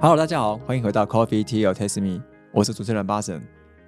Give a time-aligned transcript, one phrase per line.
[0.00, 3.42] Hello，大家好，欢迎回到 Coffee Tea t a s t Me，我是主持人巴神。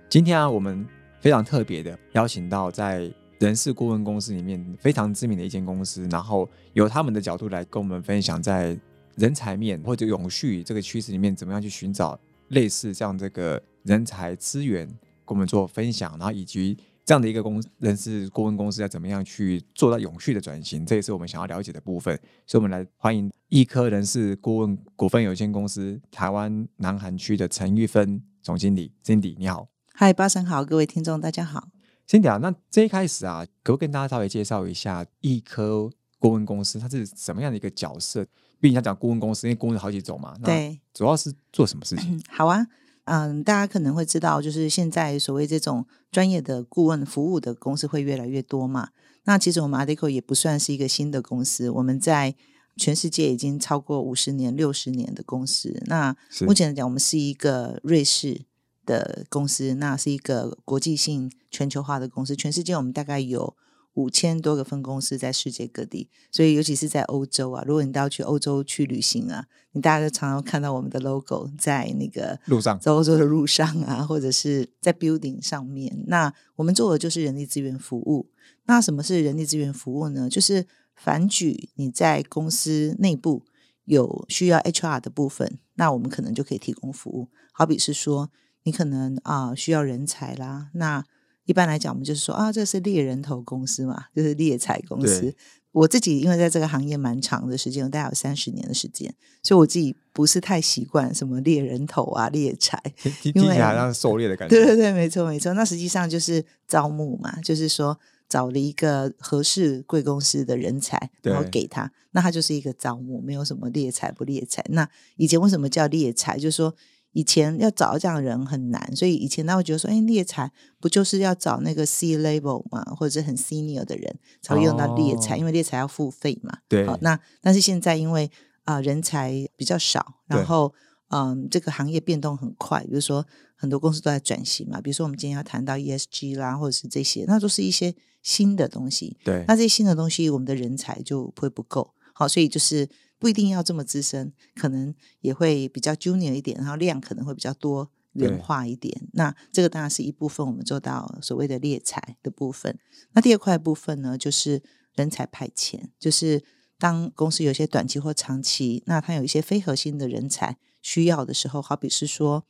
[0.09, 0.85] 今天啊，我们
[1.21, 3.09] 非常特别的邀请到在
[3.39, 8.77] 人事顾问公司里面非常知名的一间公司，然后由他们的角度来跟我们分享在
[9.15, 12.19] 人才面或者永续这个趋势里面，怎么样去寻找
[12.49, 16.77] 类似这样这个人才资源，跟我们做分享，然后以及。
[17.11, 20.87] 这样的一个公人事顾问公司要怎么样去做到永续的转型？
[20.87, 22.17] 这也是我们想要了解的部分。
[22.47, 29.67] 所以，我们来欢迎易科人事顾问股份有限公司台湾南韩区的陈玉芬总经理 Cindy，你好。
[29.93, 31.67] 嗨，巴神好，各位听众大家好。
[32.07, 35.91] Cindy 啊，那这一开始啊，可不可以跟大家稍微介绍一下易科
[36.21, 38.25] 顾问公司它是什么样的一个角色？
[38.61, 40.37] 毕竟要讲顾问公司，因为顾问好几种嘛。
[40.45, 42.23] 对，主要是做什么事情？
[42.29, 42.65] 好啊。
[43.05, 48.91] 嗯，大家可能会知道，就是现在所谓这种专业的顾问服务的公司会越来越多嘛。
[49.25, 52.35] 那其实我们 Adico 也不算是一个新的公司，我们在
[52.77, 55.83] 全世界已经超过五十年、六十年的公司。
[55.87, 58.43] 那目前来讲，我们是一个瑞士
[58.87, 62.37] 的公司，那是一个国际性、全球化的公司。
[62.37, 63.57] 全世界我们大概有。
[63.95, 76.05] 五千多个分公司在世界各地，所以尤其是在欧洲啊，如果你都要去欧洲去旅行啊，你大家都常常看到我们的 logo 在那个路上，在欧洲的路上啊，或者是在 building 上面。
[76.07, 78.31] 那我们做的就是人力资源服务。
[78.67, 80.29] 那什么是人力资源服务呢？
[80.31, 83.43] 就是反举你在公司内部
[83.87, 87.29] 有需要 HR 的部分，那我们可能就可以提供服务。
[87.53, 88.31] 好比是说，
[88.63, 91.05] 你可能啊需要人才啦，那
[91.51, 95.35] 一般来讲，我们就是说啊，这是猎人头公司嘛，就是猎财公司。
[95.73, 99.13] 我自己因为在这个行业蛮长的时间，大概有三十年的时间，
[99.43, 102.81] 所以我自己不是太习惯什么猎人头啊、猎财，
[103.21, 104.55] 听起来好像狩猎的感觉。
[104.55, 105.53] 对对对，没错没错。
[105.55, 114.65] 那实际上就是招募嘛，就是说找了一个合适贵公司的人才，然后给他，那他就是一个招募，没有什么猎财不猎财。
[114.69, 116.39] 那以前为什么叫猎财？
[116.39, 116.73] 就是说。
[117.13, 126.87] 以前要找这样的人很难，所以以前他会觉得说：“哎，猎才不就是要找那个 C level 嘛，或者是很 senior 的人才会用到猎才，因为猎才要付费嘛。”对。
[126.87, 128.31] 好，那但是现在因为
[128.65, 130.73] 啊人才比较少，然后
[131.09, 133.27] 嗯这个行业变动很快，比如说
[133.57, 139.17] 很多公司都在转型嘛，比如说我们今天要谈到 ESG 啦，或者是这些，那都是一些新的东西。
[139.25, 139.45] 对。
[139.49, 141.93] 那这些新的东西，我们的人才就不会不够。
[142.15, 142.89] 好，所以就是。
[143.21, 149.07] 不一定要这么资深，可能也会比较 junior 一点，然后量可能会比较多元化一点。
[149.13, 152.77] 那这个当然是一部分，我们做到所谓的猎才的部分。
[153.13, 154.63] 那第二块部分呢，就是
[154.95, 156.43] 人才派遣，就是
[156.79, 162.47] 当公司有些短期或长期，那它有一些非核心的人才需要的时候，好比是说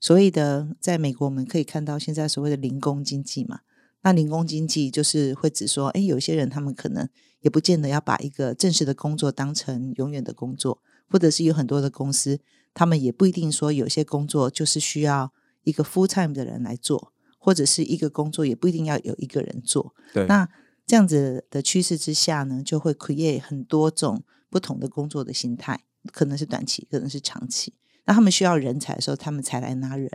[0.00, 3.60] 所谓的在美国我们可以看到现在所谓的零工经济嘛。
[4.02, 7.08] 那零工经济就是会指说，哎，有些人他们可能
[7.40, 12.40] 也不见得要把一个正式的工作当成永远的工作，或者是有很多的公司，
[12.74, 15.32] 他们也不一定说有些工作就是需要
[15.64, 19.94] 一个 full time 的人来做，或者是一个工作也不一定要有一个人做。
[20.12, 20.48] 对，那
[20.86, 27.74] 这样子的趋势之下呢，就会 create 很多种不同的工作的心态，可能是短期，可能是长期。
[28.06, 30.10] 那他们需要人才的时候，他们才来拿人，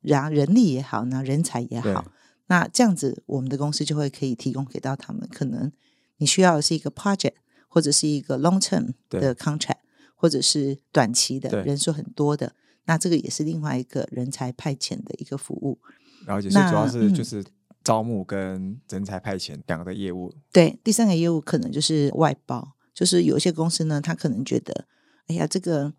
[0.00, 2.04] 然人力也好，拿人才也好。
[2.48, 5.28] 那这样子，我们的公司就会可以提供给到他们。
[5.30, 5.70] 可能
[6.20, 7.34] 你需要的是一个 project，
[7.66, 9.80] 或者是一个 long term 的 contract，
[10.14, 12.54] 或者是短期的人数很多的。
[12.84, 15.78] 那这个也是另外一个人才派遣的一个服务。
[16.26, 17.44] 了解，所以主要是就是
[17.82, 20.32] 招募跟人才派遣两个的业务。
[20.52, 22.76] 对，第三个业务可能就是外包。
[22.92, 24.86] 就是有一些公司呢，他可能觉得，
[25.26, 25.94] 哎呀，这个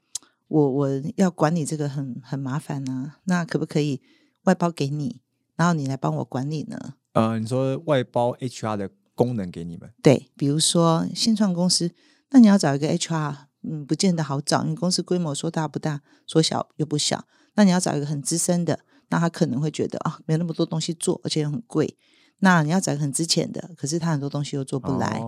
[0.50, 4.02] 我我要管理这个很很麻烦啊，那可不可以
[4.44, 5.22] 外包给你？
[5.56, 6.96] 然后你来帮我管理呢？
[7.14, 8.92] 呃，你说外包 HR 的
[9.24, 9.90] 功能给你们？
[10.02, 11.92] 对，比如说新创公司，
[12.30, 17.26] 那你要找一个 HR，嗯，不见得好找，因为公司规模说大不大，说小又不小。
[17.56, 21.98] 那你要找一个很资深的，那他可能会觉得啊，没那么多东西做，而且很贵。
[22.40, 25.22] 那你要找一个很值钱的，可是他很多东西又做不来，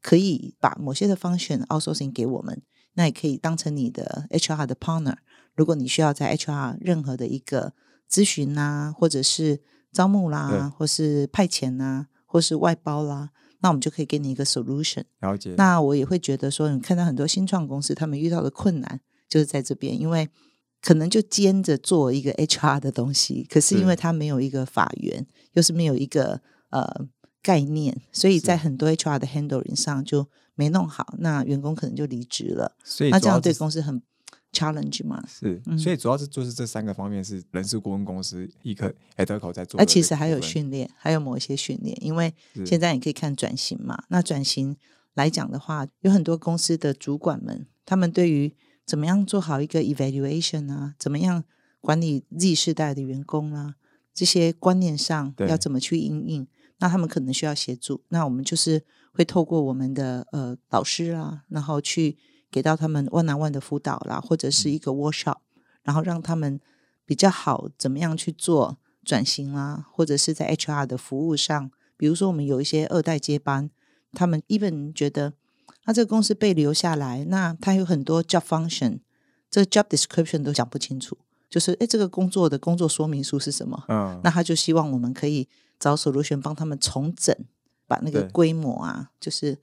[0.00, 2.62] 可以把某些的 function outsourcing 给我们，
[2.94, 5.16] 那也可以当成你的 HR 的 partner。
[5.56, 7.72] 如果你需要在 HR 任何的一个
[8.10, 9.60] 咨询啊，或者是
[9.92, 13.28] 招募啦，或是派遣啦，或是外包啦，
[13.60, 15.04] 那我们就可以给你一个 solution。
[15.20, 15.54] 了解。
[15.58, 18.98] 那我也会觉得说，你看到很多新创公司，他们遇到的困难
[19.28, 20.26] 就是在这边，因为
[20.80, 26.40] 可能就兼着做一个 HR 的东西，可是因为他没有一个法源，又是没有一个
[26.70, 27.06] 呃
[27.42, 32.74] 概念，所以在很多 HR 的 handling 上就没弄好，那员工可能就离职了。
[32.82, 34.00] 所以那这样对公司很。
[34.52, 42.32] Challenge 嘛，是，所以主要是就是这三个方面是人事顾问公司一个 a d e c o 在做，那其实还有训练，还有某一些训练，因为
[42.66, 44.04] 现在你可以看转型嘛。
[44.08, 44.76] 那转型
[45.14, 48.54] 来讲的话，有很多公司的主管们，他们对于
[48.84, 50.94] 怎么样做好一个 evaluation 啊？
[50.98, 51.42] 怎么样
[51.80, 53.76] 管理 Z 世代的员工啊？
[54.12, 56.46] 这些观念上要怎么去应应？
[56.78, 58.02] 那他们可能需要协助。
[58.08, 62.18] 那我们就是会透过我们的呃老师啊，然后去
[62.52, 65.38] 给到他们 one on one 的辅导啦，或者是一个 workshop，
[65.82, 66.60] 然后让他们
[67.06, 73.70] 比较好怎么样去做转型啦，或者是在 HR 的服务上，比如说我们有一些二代接班，
[74.12, 75.32] 他们 even 觉得
[75.86, 79.00] 那这个公司被留下来，那他有很多 job function，
[79.50, 81.16] 这个 job description 都讲不清楚，
[81.48, 83.82] 就是诶这个工作的工作说明书是什么？
[83.88, 85.48] 嗯，那他就希望我们可以
[85.80, 87.34] 找 solution 帮他们重整，
[87.88, 89.58] 把那个对规模啊，就是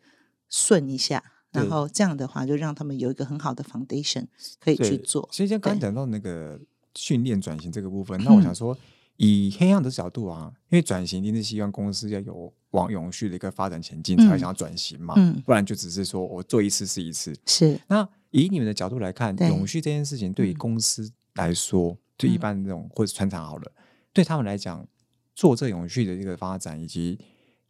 [0.49, 4.25] 顺一下，对然后这样的话就让他们有一个很好的 foundation
[4.59, 5.27] 可以去做。
[5.31, 6.59] 所以像刚刚讲到那个
[6.95, 8.77] 训练转型这个部分， 那我想说，
[9.17, 17.35] 以黑暗的角度啊，因为转型一定是希望公司要有往永续的一个发展前进，才想要转型嘛，嗯不然就只是说我做一次是一次。
[17.45, 23.71] 是那以你们的角度来看，永续这件事情对于嗯公司来说，就一嗯般那种或者船厂好了，
[24.13, 24.85] 对他们来讲，
[25.35, 27.17] 做这永续的一个发展以及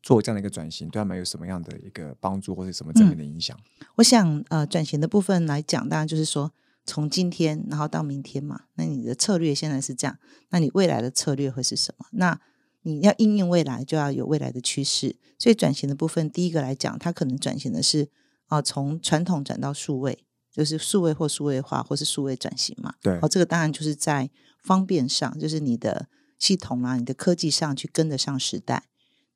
[0.02, 3.58] 做这样的一个转型，对他们有什么样的一个帮助或者什么正面的影响？
[3.96, 6.52] 我想，呃，转型的部分来讲，当然就是说，
[6.86, 10.18] 从今天然后到明天嘛，那你的策略现在是这样，
[10.50, 12.06] 那你未来的策略会是什么？
[12.12, 12.40] 那
[12.84, 15.18] 你要应用未来，就要有未来的趋势。
[15.38, 18.10] 所以转型的部分，第一个来讲，它可能转型的是
[18.48, 22.94] 啊、从传统转到数位，就是数位或数位化，或是数位转型嘛。
[23.02, 24.30] 对哦，这个当然就是在
[24.64, 26.08] 方便上，就是你的
[26.40, 28.86] 系统啦、你的科技上去跟得上时代。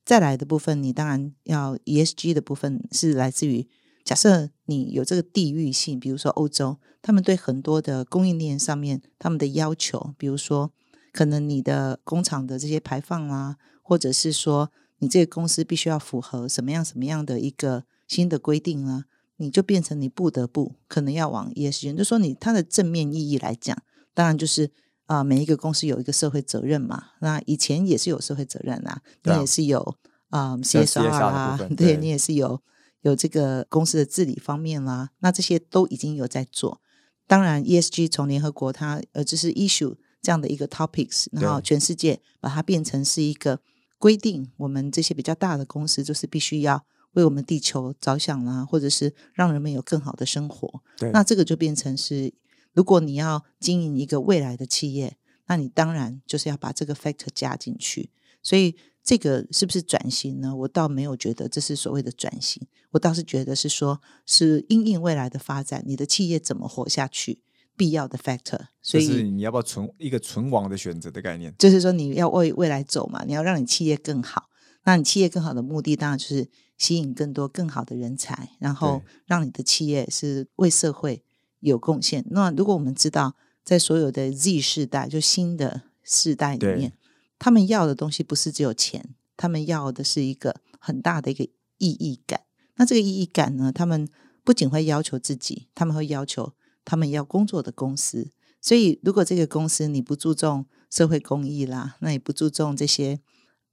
[0.06, 3.68] 再来的部分，你当然要 ESG 的部分是来自于
[4.04, 10.72] 假设你有这个地域性，比如说欧洲，他们对很多的供应链上面他们的要求，比如说
[11.12, 19.06] 可能你的工厂的这些排放啊，或者是说你这个公司必须要符合什么样什么样的一个新的规定啊，
[19.38, 23.78] 你就变成你不得不可能要往 ESG，就说你它的正面意义来讲，
[24.14, 24.72] 当然就是。
[25.14, 29.96] 啊、每一个公司有一个社会责任嘛，那以前也是有社会责任啊，你也是有
[30.30, 32.60] 啊、像 CSR 啦，对对你也是有
[33.02, 36.82] 有这个公司的治理方面啦，那这些都已经有在做。
[37.28, 43.60] 当然，ESG 从联合国它呃就是 issue 这样的一个 topics，然后全世界把它变成是一个
[43.98, 50.82] 规定，我们这些比较大的公司就是必须要为我们地球着想啦，或者是让人们有更好的生活。
[50.98, 52.34] 对，那这个就变成是，
[52.74, 55.18] 如果你要经营一个未来的企业，
[55.48, 58.12] 那你当然就是要把这个 factor 加进去。
[58.42, 60.56] 所以这个是不是转型呢？
[60.56, 67.42] 我倒没有觉得这是所谓的转型，我倒是觉得是说，是因应未来的发展，你的企业怎么活下去
[67.78, 68.60] 必要的 factor。
[68.82, 71.54] 所就是以你要不要存一个存亡的选择的概念？
[71.58, 74.50] 就是说你要为未来走嘛，你要让你企业更好。
[74.86, 81.24] 那你企业更好的目的，当然就是吸引更多更好的人才，然后对让你的企业是为社会
[81.64, 82.24] 有贡献。
[82.30, 86.94] 那如果我们知道，在所有的 Z 世代，就新的世代里面，
[87.40, 91.44] 他们要的东西不是只有钱，他们要的是一个很大的一个
[91.78, 92.42] 意义感。
[92.76, 94.08] 那这个意义感呢，他们
[94.44, 98.32] 不仅会要求自己，他们会要求他们要工作的公司。
[98.62, 103.20] 所以，如果这个公司你不注重社会公益啦，那也不注重这些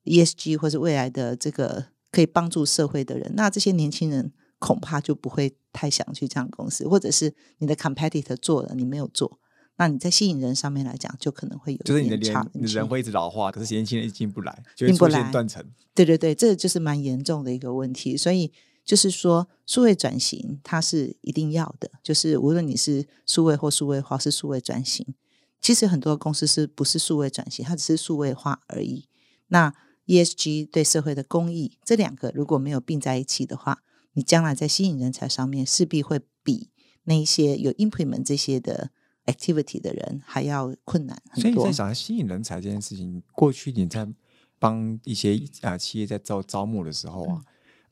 [0.05, 9.39] ESG 或者未来的这个可以帮助社会的人，那这些年轻人恐怕就不会太想去这样的公司，或者是你的 competitor 做了，你没有做，
[9.77, 15.65] 那你在吸引人上面来讲，就可能会有就是你的人，你人会一直老化，可是年轻人进不来，就会出现进不来断层。
[15.95, 18.17] 对对对，这就是蛮严重的一个问题。
[18.17, 18.53] 所以
[18.85, 25.15] 就是说，数位转型它是一定要的，就是无论你是数位或数位化，是数位转型。
[25.61, 29.09] 其实很多公司是不是数位转型，它只是数位化而已。
[29.49, 29.75] 那
[30.07, 33.83] ESG 对社会的公益这两个如果没有并在一起的话，
[34.15, 36.71] 你将来在吸引人才上面势必会比
[37.05, 38.91] 那一些有 implement 这些的
[39.27, 41.73] activity 的人还要困难很多所以你在。
[41.73, 44.09] 想吸引人才这件事情，过去你在
[44.59, 47.35] 帮一些啊、企业在招招募的时候嗯。
[47.37, 47.45] 啊，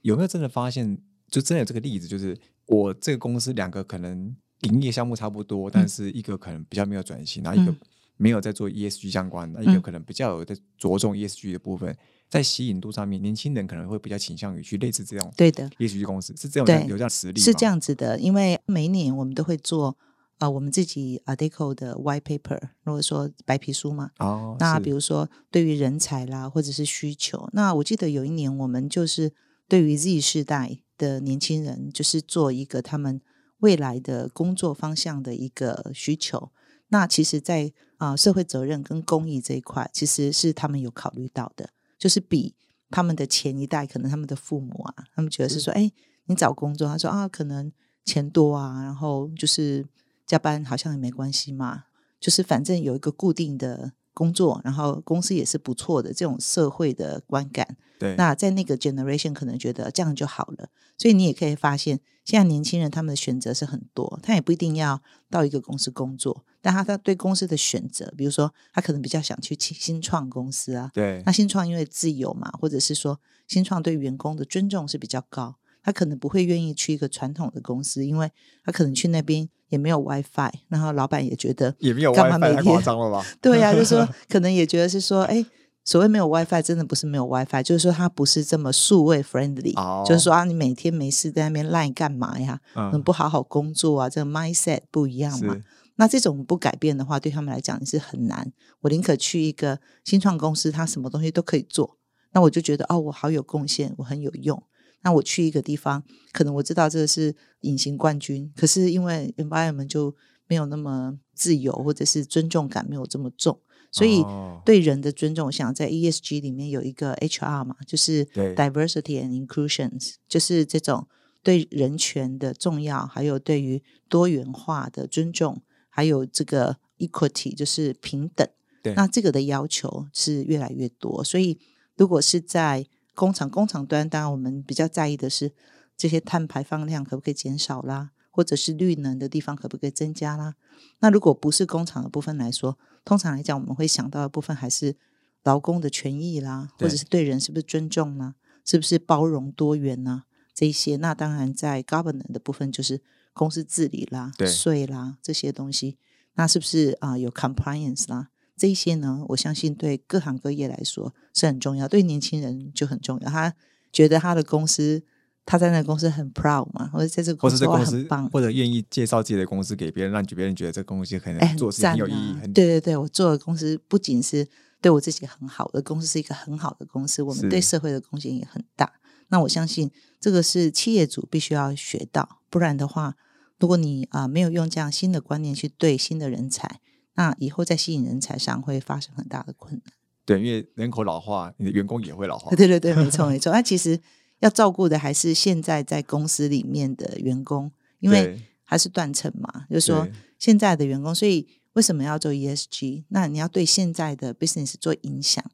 [0.03, 0.99] 有没有真的发现，
[1.31, 7.79] 就真的有这个例子，就是我这个公司两个可能营业项目差不多，但是一个可能比较没有转型，然后一个嗯。
[8.21, 9.83] 没有在做 ESG 相关，那一个嗯。
[9.83, 11.97] 可能比较有在着重 ESG 的部分，
[12.29, 19.97] 在吸引度上面，年轻人可能会比较倾向于去类似这种对的，也许公司，是这种对有这样实力是这样子的，因为每一年我们都会做
[20.39, 29.33] 呃我们自己 Adeco 的 White Paper，如果说白皮书嘛，哦，那比如说对于人才啦，或者是需求，那我记得有一年我们就是
[29.67, 33.21] 对于 Z 世代的年轻人，就是做一个他们
[33.61, 36.51] 未来的工作方向的一个需求。
[36.91, 42.55] 那其实在，啊社会责任跟公益这一块，其实是他们有考虑到的，就是比
[42.91, 45.91] 他们的前一代，可能他们的父母啊，他们觉得是说，哎，
[46.27, 47.71] 你找工作，他说啊，可能
[48.05, 49.85] 钱多啊，然后就是
[50.27, 51.85] 加班好像也没关系嘛，
[52.21, 57.77] 就是反正有一个固定的工作，然后公司也是不错的这种社会的观感。
[58.01, 75.57] 对，那在那个 generation 可能觉得这样就好了，所以你也可以发现，现在年轻人他们的选择是很多，他也不一定要到一个公司工作，但他他对公司的选择，比如说他可能比较想去新创公司啊，对，那新创因为自由嘛，或者是说新创对员工的尊重是比较高，
[75.89, 78.31] 他可能不会愿意去一个传统的公司，因为
[78.63, 83.25] 他可能去那边也没有 WiFi，然后老板也觉得也没有 WiFi，太夸张了吧？
[83.41, 85.43] 对呀、就说 可能也觉得是说，哎，
[85.87, 92.61] 所谓没有 WiFi，真的不是没有 WiFi，就是说他不是这么数位 friendly，、哦就是说啊，你每天没事在那边赖干嘛呀？
[92.75, 95.57] 嗯嗯，不好好工作啊，这个 mindset 不一样嘛。
[95.97, 98.53] 那这种不改变的话，对他们来讲是很难。
[98.83, 101.97] 我宁可去一个新创公司，他什么东西都可以做，
[102.33, 104.63] 那我就觉得哦，我好有贡献，我很有用。
[105.03, 106.03] 那我去一个地方，
[106.33, 110.15] 可能我知道这个是隐形冠军，可是因为 environment 就
[110.47, 113.59] 没有那么自由，或者是尊重感没有这么重，
[113.93, 121.07] 所以哦对人的尊重，我想在 ESG 里面有一个 HR 嘛，就是 diversity and inclusions，就是这种
[121.43, 128.47] 对人权的重要，还有对于多元化的尊重，还有这个 equity，就是平等。
[128.83, 131.59] 对那这个的要求是越来越多，所以
[131.97, 132.87] 如果是在
[133.19, 135.53] 工厂工厂端，当然我们比较在意的是
[135.97, 140.55] 这些碳排放量可不可以减少啦，或者是绿能的地方可不可以增加啦。
[141.01, 144.95] 那如果不是工厂的部分来说，通常来讲我们会想到的部分还是
[145.43, 150.23] 劳工的权益啦，或者是对人是不是尊重啦，是不是包容多元呐、
[150.55, 150.95] 这一些。
[150.95, 155.99] 那当然在 governance 的部分就是公司治理啦对、税啦这些东西，
[156.35, 158.29] 那是不是啊、有 compliance 啦？
[158.59, 163.31] 这一些呢，我相信对各行各业来说是很重要，对年轻人就很重要。
[163.31, 163.55] 他
[163.93, 165.03] 觉得他的公司，
[165.47, 174.47] 他在那个公司很 proud 嘛，或者在这个或公司哇是这公司很棒，或者愿意介绍自己的公司给别人，让别人觉得这个公司可能做事情有意义，啊对对对，我做的公司不仅是
[174.81, 178.93] 对我自己很好，我的公司是一个很好的公司，我是们对社会的贡献也很大。
[179.29, 183.15] 那我相信这个是企业主必须要学到，不然的话，
[183.59, 186.81] 如果你啊、没有用这样新的观念去对新的人才，
[187.19, 189.83] 那以后在吸引人才上会发生很大的困难。
[190.25, 192.55] 对，因为人口老化，你的员工也会老化。
[192.55, 193.53] 对对对，没错没错。
[193.53, 193.99] 那其实
[194.39, 200.07] 要照顾的还是现在在公司里面的员工，因为对还是断层嘛，就是说
[200.39, 203.03] 现在的员工，所以为什么要做 ESG？
[203.09, 205.45] 那你要对现在的 business 做影响。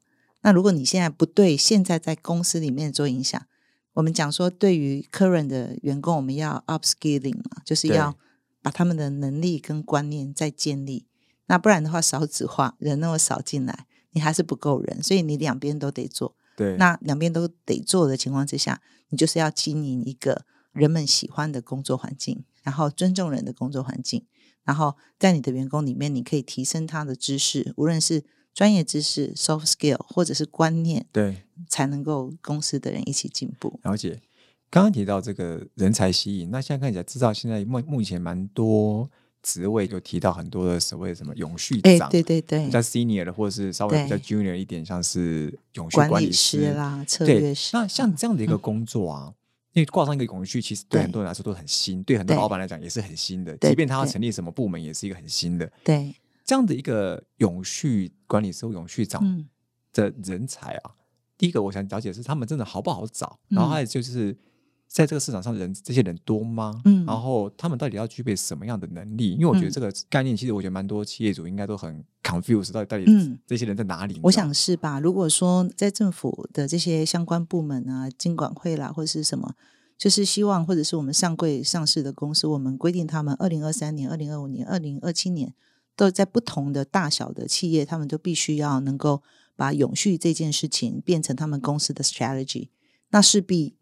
[0.43, 3.43] 那如果你现在不对现在在公司里面做影响，
[3.93, 8.15] 我们讲说对于 current 的员工，我们要 upskilling 嘛，就是要
[8.61, 11.07] 把他们的能力跟观念再建立。
[11.47, 16.35] 那不然的话，少子化，人那么少进来，你还是不够人，所以你两边都得做。
[16.57, 24.25] 对，那两边都得做的情况之下，你就是要经营一个人们喜欢的工作环境，然后尊重人的工作环境，
[24.63, 28.23] 然后在你的员工里面，你可以提升他的知识，无论是
[28.53, 33.79] 专业知识 （soft skill） 或者是观念，对，才能够公司的人一起进步。
[33.83, 34.21] 了解。
[34.71, 39.09] 刚刚提到这个人才吸引，那现在看起来，知道现在目目前蛮多
[39.45, 49.31] 职位就提到很多的所谓的什么永续哎，长，对对对比，较 senior 的，或者是稍微比较 junior 一点，像是永续管管理理师啦、策对略，师，那像这样的一个嗯工作啊，
[49.73, 53.55] 因为挂上一个永续，其实对对很多人来说都很新，对很多老板来讲也是很新的。
[53.57, 55.71] 即便他要成立什么部门，也是一个很新的。
[55.83, 59.47] 对，这样的一个永续管理师、或永续长嗯
[59.93, 60.91] 的人才啊，
[61.37, 64.35] 第一个我想了解的是他们真的好不好找，然后嗯还有就是
[64.87, 66.81] 在这个市场上人这些人多吗？
[66.85, 69.31] 嗯然后他们到底要具备什么样的能力？
[69.31, 74.19] 因为我觉得嗯这个概念，其实我觉得蛮多企业主应该都很 confused，到底到底嗯这些人在哪里？
[74.23, 74.99] 我想是吧？
[74.99, 79.53] 如果说在政府的这些相关部门啊，经管会啦，或者是什么，
[79.97, 85.53] 就是希望或者是我们上柜上市的公司，我们规定他们二零二三年、二零二五年、二零二七年
[85.95, 89.21] 都在不同的大小的企业，他们都必须要能够
[89.55, 92.69] 把永续这件事情变成他们公司的 strategy。
[93.09, 93.75] 那势必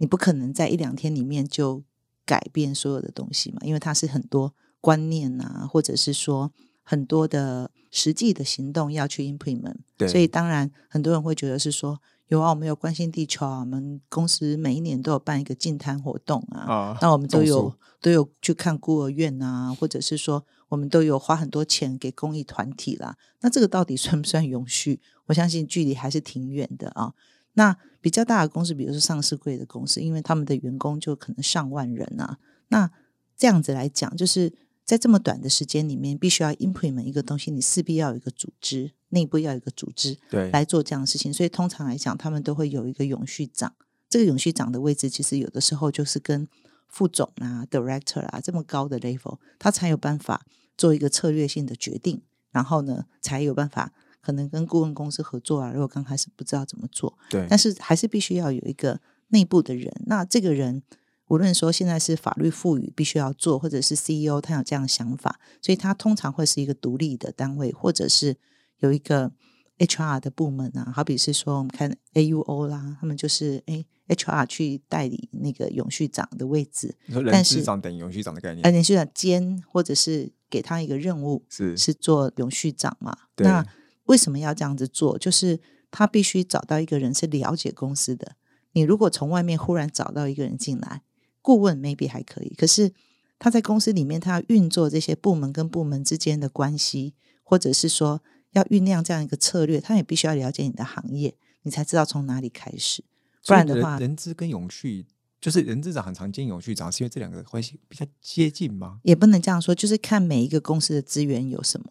[0.00, 1.82] 你不可能在一两天里面就
[2.24, 6.50] 改变所有的东西嘛，因为它是很多观念啊，或者是说
[6.82, 9.76] 很多的实际的行动要去 implement。
[9.98, 23.18] 对所以当然很多人会觉得是说，有啊，我们有关心地球啊，我们公司每一年都有办一个净滩活动啊，啊那我们都有都有去看孤儿院啊，或者是说我们都有花很多钱给公益团体啦。
[23.42, 25.00] 那这个到底算不算永续？
[25.26, 27.12] 我相信距离还是挺远的啊。
[27.54, 32.38] 那比较大的公司，比如说上市贵的公司，因为他们的员工就可能上万人啊，
[32.68, 32.90] 那
[33.36, 34.52] 这样子来讲，就是
[34.84, 41.32] 在这么短的时间里面，必须要 implement 一个东西，你势必要有一个组织，内部要有一个组织，对来做这样的事情。
[41.32, 43.74] 所以通常来讲，他们都会有一个永续长。
[44.08, 46.48] 这个永续长的位置，其实有的时候就是跟
[46.88, 50.44] 副总啊、director 啊这么高的 level，他才有办法
[50.76, 55.70] 做一个策略性的决定，然后呢，才有办法可能跟顾问公司合作啊。
[55.72, 59.92] 如果刚开始不知道怎么做，对，但是还是必须要有一个内部的人。
[60.06, 60.82] 那这个人
[61.28, 68.36] 无论说现在是法律赋予必须要做，或者是 CEO 他有这样的想法，所以他通常会是一个独立的单位，或者是
[68.78, 69.32] 有一个
[69.78, 70.92] HR 的部门啊。
[70.94, 76.96] 好比是说我们看 AUO 啦，他们就是诶 HR 去代理那个永续长的位置，
[77.30, 83.16] 但是长等于永续长的概念呃，永续长兼或者是给他一个任务，是是做永续长嘛？
[83.36, 83.64] 对那
[84.10, 85.16] 为什么要这样子做？
[85.16, 88.36] 就是他必须找到一个人是了解公司的。
[88.72, 91.02] 你如果从外面忽然找到一个人进来，
[91.40, 92.92] 顾问 maybe 还可以，可是
[93.38, 97.14] 他在公司里面，他要运作这些部门跟部门之间的关系，
[97.44, 103.04] 或者是说要酝酿这样一个策略，他也必须要了解你的行业，你才知道从哪里开始。
[103.46, 105.06] 不然的话，人资跟永续
[105.40, 108.98] 就是人资长很常见永续长，是因为这两个关系比较接近吗？
[109.04, 111.86] 也不能这样说，就是看每一个公司的资源有什么。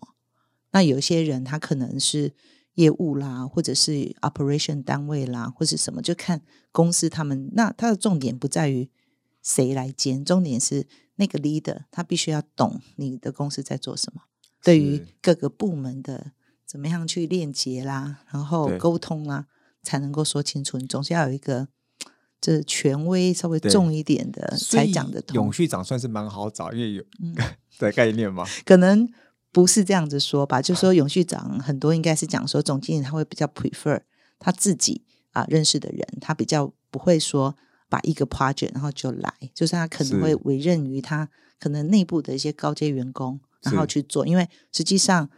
[0.72, 2.34] 那有些人他可能是
[2.76, 7.50] 业务啦，或者是 operation 单位啦，或是什么，就看公司他们。
[7.54, 8.90] 那他的重点不在于
[9.42, 14.22] 谁来兼，重点是那个 leader 他必须要懂你的公司在做什么，
[14.64, 16.32] 对于各个部门的
[16.66, 19.48] 怎么样去链接啦，然后沟通啦，
[19.84, 20.78] 才能够说清楚。
[20.78, 21.68] 你总是要有一个。
[22.42, 25.36] 这权威稍微重一点的才讲得通。
[25.36, 27.36] 永续长算是蛮好找，因为有嗯
[27.78, 28.46] 的概念嘛。
[28.64, 29.06] 可能
[29.52, 34.00] 不是这样子说吧，就说永续长很多应该是讲说总经理他会比较 prefer
[34.38, 37.56] 他自己啊认识的人，他比较不会说
[37.90, 40.22] 把一个 project 然后就来，就是他可能是。
[40.22, 41.28] 会委任于他
[41.60, 45.30] 可能内部的一些高阶员工，然后去做，因为实际上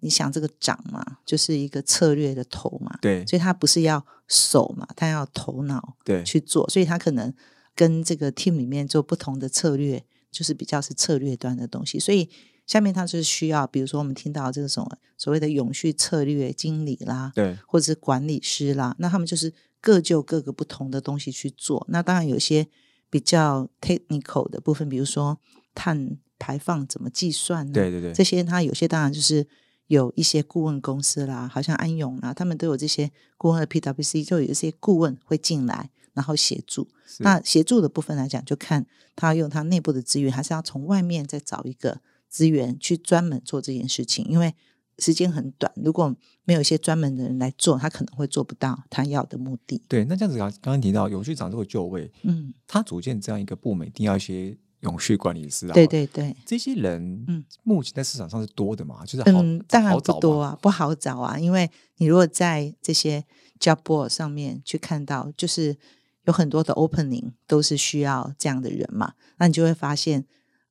[0.00, 7.32] 你想这个长嘛，就是一个策略的头嘛，对所以他不是要手嘛，他要头脑，对，去做，所以他可能
[7.74, 11.98] 跟这个 team 里面做不同的策略，就是比较是策略端的东西。
[11.98, 12.28] 所以
[12.66, 21.84] 下面他就是需要，比如说我们听到这种所谓的永续策略经理啦，对或者是管理师啦，那他们就是各就各个不同的东西去做。
[21.90, 22.66] 那当然有些
[23.10, 25.38] 比较 technical 的部分，比如说
[25.74, 27.72] 碳排放怎么计算呢？
[27.72, 29.46] 对对对，这些它有些当然就是
[29.86, 36.88] 有一些顾问公司啦，好像安永啦，他们都有这些顾问的 PwC，就有一些顾问会进来，然后协助。
[37.18, 42.00] 那协助的部分来讲，就看他用他内部的资源，还是要从外面再找一个
[42.34, 44.52] 资源去专门做这件事情，因为
[44.98, 49.80] 时间很短，如果没有一些专门的人来做，他可能会做不到他要的目的。
[49.86, 50.04] 对。
[50.06, 55.74] 那这样子刚刚刚提到永续长这个就位，嗯，他组建这样一个部门，一定要一些永续管理师啊。
[55.74, 56.34] 对对对。
[56.44, 59.06] 这些人，嗯目前在市场上是多的嘛？
[59.06, 59.96] 就是好，嗯，当然。
[59.96, 63.24] 不多啊，不好找啊，因为你如果在这些
[63.60, 65.76] job board 上面去看到，就是
[66.24, 70.24] 有很多的 opening 都是需要这样的人嘛，那你就会发现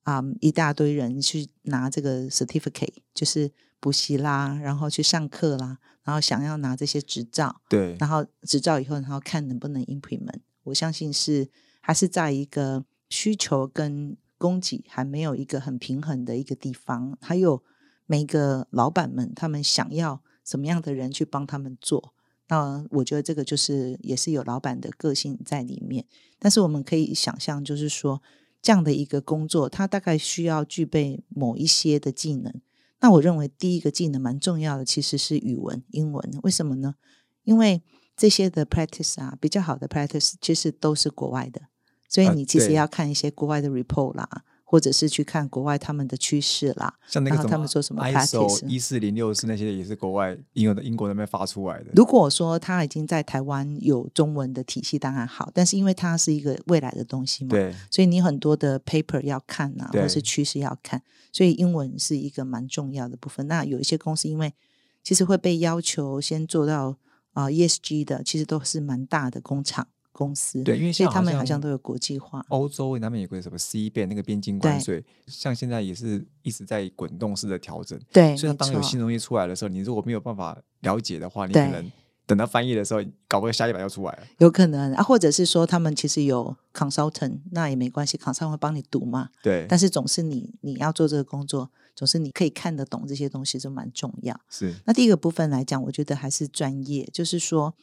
[0.04, 10.40] 啊、一大堆人去拿这个 certificate，就是补习啦，然后去上课啦，然后想要拿这些执照，对然后执照以后，然后看能不能 implement。
[10.64, 11.48] 我相信是
[11.80, 17.62] 还是在一个需求跟供给还没有一个很平衡的一个地方，还有
[18.06, 22.14] 每一个老板们他们想要什么样的人去帮他们做。
[22.48, 26.04] 那我觉得这个就是也是有老板的个性在里面，
[26.38, 28.20] 但是我们可以想象，就是说
[28.64, 32.50] 这样的一个工作，它大概需要具备某一些的技能。
[33.00, 36.38] 那我认为第一个技能蛮重要的，其实是语文、英文。
[36.42, 36.94] 为什么呢？
[37.42, 37.82] 因为
[38.16, 41.60] 这些的 practice 啊，比较好的 practice 其实都是国外的，
[42.08, 46.92] 所以啊你其实要看一些国外的 report 啦，或者是去看国外他们的趋势啦。
[47.06, 51.92] 像那个他们说什么 ISO 一四零六四那些也是国外英国的英国那边发出来的。
[51.94, 63.46] 如果说他已经在台湾有中文的体系，当然好，但是因为它是一个未来的东西嘛，对所以你很多的 paper 要看啊，或是趋势要看，所以英文是一个蛮重要的部分。
[63.46, 64.52] 那有一些公司因为
[65.02, 66.96] 其实会被要求先做到
[67.34, 72.44] 啊、ESG 的，其实都是蛮大的工厂公司，对，因为像所以他们好像像都有国际化。
[72.48, 78.00] 欧洲那边有个什么 C 变那个边境关税，像现在也是一直在滚动式的调整。
[78.12, 81.90] 对，所以当有新东西出来的时候，你如果没有办法了解的话，你可能
[82.26, 84.20] 等到翻译的时候，搞不好下一版要出来了。
[84.38, 89.28] 有可能啊，或者是说他们其实有 consultant，那也没关系，consultant 会帮你读嘛。
[89.42, 94.38] 对，但是总是你你要做这个工作，总是你可以看得懂这些东西，就蛮重要。
[94.48, 97.74] 是那第一个部分来讲，我觉得还是专业，就是说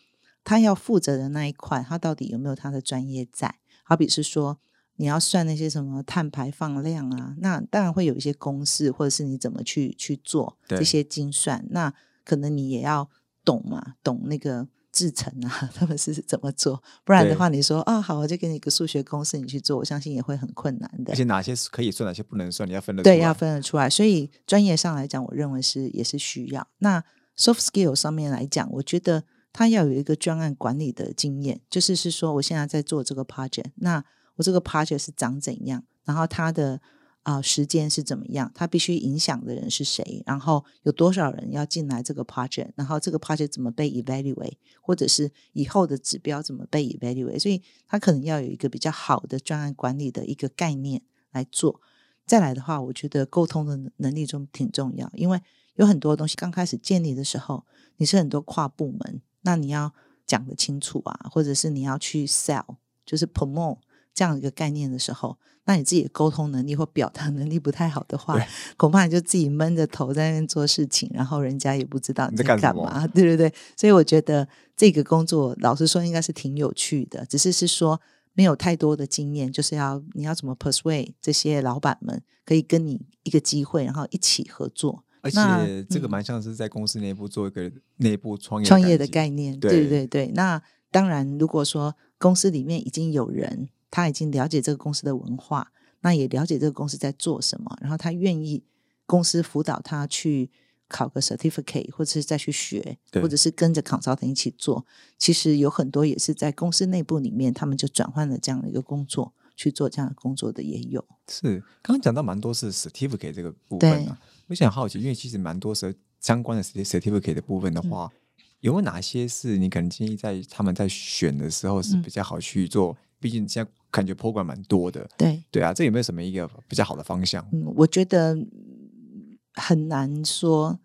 [0.44, 3.60] 他要负责的那一块，他到底有没有他的专业在？
[3.84, 4.60] 好比是说
[4.98, 13.10] 你要算那些什么碳排放量啊，那当然会有一些公式，或者是你怎么去去做对这些精算，那可能你也要
[13.44, 16.82] 懂嘛，懂那个制成啊， 他们是怎么做？
[17.04, 21.16] 不然的对话，你说啊，好，我就给你一个数学公式，你去做，我相信也会很困难的而。
[21.16, 23.16] 且哪些可以算，哪些不能算，你要分得出来。
[23.16, 23.90] 对，要分得出来。
[23.90, 26.68] 所以专业上来讲，我认为是也是需要。
[26.78, 27.04] 那
[27.36, 34.04] soft skill 上面来讲，我觉得他要有一个专案管理的经验，就是是说，我现在在做这个 project，那
[34.36, 36.82] 我这个 project 是长怎样，然后它的
[37.24, 51.80] 啊、时间是怎么样，它必须影响的人是谁，然后有多少人要进来这个 project，然后这个 project 怎么被 evaluate，或者是以后的指标怎么被 evaluate，所以他可能要有一个比较好的专案管理的一个概念来做。
[52.26, 55.40] 再来的话，我觉得沟通的能力中挺重要，因为
[55.76, 57.66] 有很多东西刚开始建立的时候，
[57.98, 59.94] 你是很多跨部门，那你要
[60.26, 63.80] 讲得清楚啊，或者是你要去 sell，就是 promote
[64.14, 68.40] 这样一个概念的时候，那你自己的沟通能力或表达能力不太好的话，
[68.78, 73.54] 恐怕你就自己闷着头在那边做事情，然后人家也不知道你在干嘛，对对对。
[73.76, 78.00] 所以我觉得这个工作，老实说应该是挺有趣的，只是是说
[78.34, 85.04] 没有太多的经验，就是要你要怎么 persuade 这些老板们可以跟你一个机会，然后一起合作。
[85.22, 90.28] 而且这个嗯蛮像是在公司内部做一个内部创业创业的概概念，对对对对。
[90.34, 98.64] 那当然，如果说公司里面已经有人，他已经了解这个公司的文化，那也了解这个公司在做什么，然后他愿意
[99.06, 100.50] 公司辅导他去
[100.88, 104.86] 考个 certificate，或者是再去学，或者是跟着 consultant 一起做。
[105.18, 111.06] 其实有很多也是在公司内部里面，他们就转换了这样的一个工作去做这样的工作的也有。
[111.30, 114.20] 是，刚刚讲到蛮多是 certificate 这个部分啊，
[114.52, 118.12] 我想好奇，因为其实蛮多时候相关的 certi- certificate 的部分的话，
[118.60, 122.98] 有没有哪些是你可能建议在他们在选的时候是嗯比较好去做？
[123.18, 127.48] 毕竟现在感觉 program 蛮多的，对，对啊，这有没有什么一个比较好的方向？
[127.54, 130.82] 嗯，我觉得嗯很难说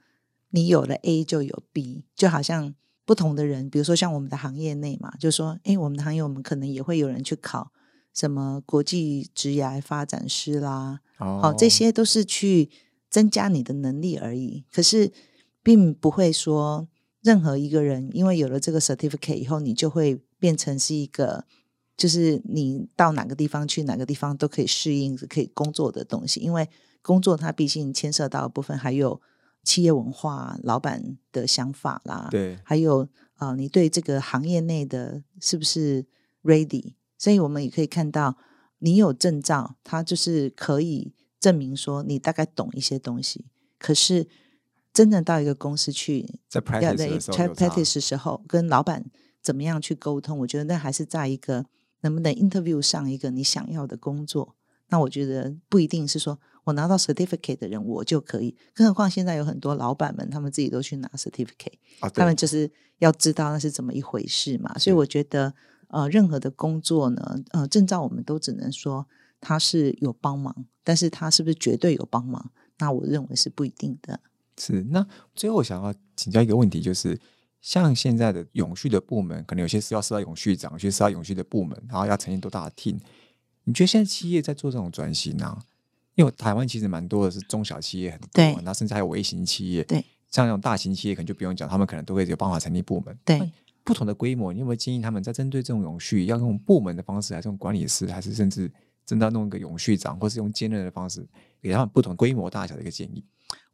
[0.51, 2.73] 你有了 A 就有 B，就好像
[3.05, 7.73] 不同的人，比如说像我们的行业内嘛，就说，哎，我们的行业我们可能也会有人去考
[8.15, 12.71] 什么国际职涯发展师啦，哦好、这些都是去
[13.17, 14.67] 增加你的能力而已。
[14.71, 15.11] 可是，
[15.63, 16.87] 并不会说
[17.23, 21.47] 任何一个人因为有了这个 certificate 以后，你就会变成是一个，
[21.97, 26.41] 就是你到哪个地方去，哪个地方都可以适应、可以工作的东西。
[26.41, 26.69] 因为
[27.01, 29.19] 工作它毕竟牵涉到的部分还有
[29.65, 36.05] 企业文化、老板的想法啦，对还有呃，你对这个行业内的是不是
[36.43, 36.93] ready？
[37.17, 38.37] 所以我们也可以看到，
[38.81, 43.47] 你有证照，它就是可以证明说你大概懂一些东西。
[43.79, 44.27] 可是
[44.93, 49.05] 真正到一个公司去，在要 practice 在的时候 practice 的时候，跟老板
[49.43, 51.67] 怎么样去沟通，我觉得那还是在一个
[52.01, 54.55] 能不能 interview 上一个你想要的工作。
[54.89, 61.79] 那我觉得不一定是说我拿到 certificate 的人我就可以，更何况现在有很多老板们他们自己都去拿 certificate。
[62.01, 64.79] 啊，他们就是要知道那是怎么一回事嘛。
[64.79, 65.53] 所以我觉得，
[65.89, 69.07] 呃，任何的工作呢，呃，证照我们都只能说
[69.41, 72.51] 它是有帮忙，但是他是不是绝对有帮忙？
[72.79, 74.21] 那我认为是不一定的。
[74.59, 74.83] 是。
[74.91, 77.19] 那最后我想要请教一个问题，就是
[77.61, 82.99] 像现在的永续的部门，可能有些是要设到永续长，有些是要永续的部门，然后要成立多大的 team？
[83.65, 85.61] 你觉得现在企业在做这种转型啊？
[86.15, 93.19] 因为台湾其实蛮多的是中小企业很多，对然后甚至还有微型企业，对，像那种大型企业可能就不用讲，他们可能都会有办法成立部门。
[93.25, 93.53] 对，
[93.85, 98.73] 不同的规模，你有没有建议他们在针对这种永续，要用部门的方式，还是用管理师，还是甚至
[99.07, 101.27] 真的要弄一个永续长，或是用兼任的方式，
[101.63, 103.25] 给他们不同规模大小的一个建议？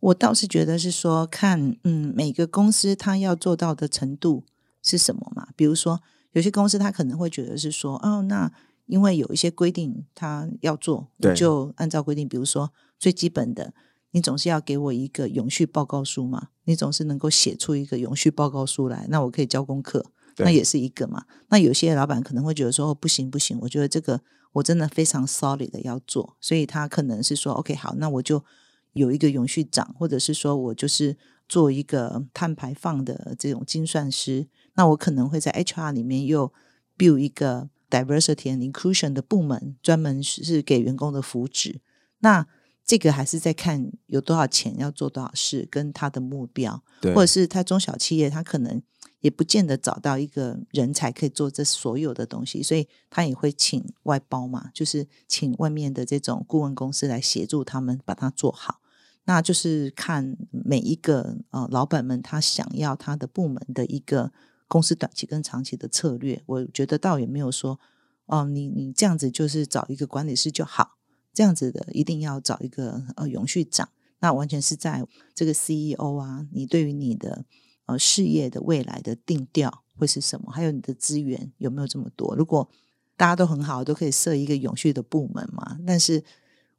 [0.01, 4.45] 我倒是觉得是说，看嗯，每个公司它要做到的程度
[4.83, 5.49] 是什么嘛？
[5.57, 8.53] 比如说，有些公司它可能会觉得是说，哦，那
[8.87, 13.73] 因为有一些规定它要做，对我就按照规定，比如说最基本的，
[14.11, 20.05] 你总是要给我一个永续报告书嘛，你总是能够写出一个永续报告书来，那我可以交功课，
[20.38, 21.25] 那也是一个嘛。
[21.49, 24.21] 那有些老板可能会觉得说，哦，不行不行，我觉得这个
[24.52, 28.44] 我真的非常 solid 的要做，所以他可能是说，OK，好，那我就
[28.92, 31.16] 有一个永续长，或者是说我就是
[31.48, 36.52] 做一个碳排放的这种精算师，那我可能会在 HR 里面又
[36.98, 41.80] build 一个 diversity and inclusion 的部门，专门是给员工的福祉。
[42.20, 42.46] 那
[42.84, 46.82] 这个还是在看有多少钱要做多少事，跟他的目标。
[47.14, 48.82] 或者是他中小企业，他可能
[49.22, 58.80] 也不见得找到一个人才可以做这所有的东西，所以他也会请外包嘛，就是请外面的这种顾问公司来协助他们把它做好。
[59.24, 64.32] 那就是看每一个呃老板们他想要他的部门的一个
[64.68, 67.80] 公司短期跟长期的策略，我觉得倒也没有说
[68.26, 70.96] 哦、你你这样子就是找一个管理师就好，
[71.35, 73.90] 这样子的一定要找一个呃永续长。
[74.20, 75.04] 那完全是在
[75.35, 77.44] 这个 CEO 啊，你对于你的
[77.87, 80.51] 呃事业的未来的定调，会是什么？
[80.53, 82.35] 还有你的资源有没有这么多？
[82.37, 82.68] 如果
[83.16, 85.79] 大家都很好，都可以设一个永续的部门嘛。
[85.87, 86.23] 但是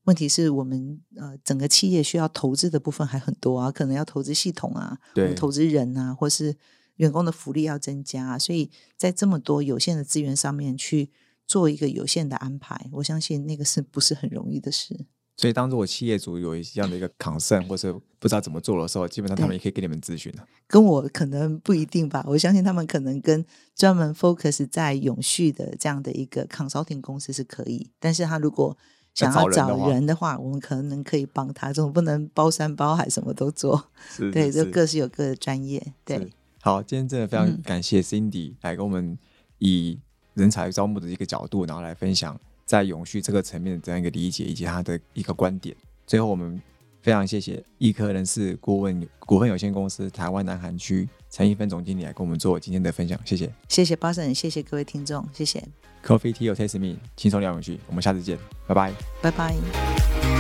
[0.06, 6.56] 问题是我们呃整个企业需要投资的部分还很多啊，可能要投资系统啊，对投资人啊，或是
[6.96, 11.12] 员工的福利要增加，所以在这么多有限的资源上面去
[11.48, 15.06] 做一个有限的安排，我相信那个是不是很容易的事？
[15.36, 20.48] 所以，当如果企业主有这样的一个 concern 或是不知道怎么做的时候，基本上他们也可以给你们咨询的。
[20.68, 23.44] 跟我可能不一定吧，我相信他们可能跟
[23.76, 28.78] 专门 focus 在永续的这样的一个 consulting 公司是可以，但是他如果
[29.16, 33.90] 想要找人的话，我们可能可以帮他，总不能包山包海什么都做。
[34.10, 35.94] 是，对，就各是有各的专业。
[36.06, 39.18] 对，好，今天真的非常感谢 Cindy 来跟我们
[39.58, 40.00] 以
[40.36, 42.40] 人才招募的一个角度，然后来分享。
[42.66, 45.76] 在永续这个层面的这样一个理解以及他的一个观点，
[46.08, 46.62] 最后我们
[47.02, 55.64] 非常谢谢易科人事顾问股份有限公司台湾南韩区陈一芬总经理来跟我们做今天的分享，谢谢，谢谢巴神，谢谢各位听众，谢谢。
[56.06, 60.33] Coffee Tea or Taste Me，轻松聊永续，我们下次见，拜拜，拜拜。